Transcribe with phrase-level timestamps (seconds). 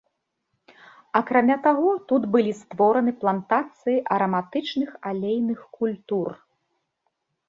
[1.19, 6.29] Акрамя таго, тут былі створаны плантацыі араматычных алейных культур.